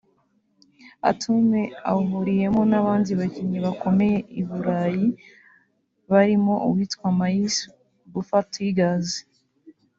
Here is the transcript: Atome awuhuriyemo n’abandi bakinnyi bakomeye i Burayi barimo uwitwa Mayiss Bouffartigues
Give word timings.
Atome 1.09 1.61
awuhuriyemo 1.89 2.61
n’abandi 2.71 3.11
bakinnyi 3.19 3.59
bakomeye 3.65 4.17
i 4.41 4.43
Burayi 4.47 5.07
barimo 6.11 6.53
uwitwa 6.67 7.07
Mayiss 7.19 7.55
Bouffartigues 8.11 9.07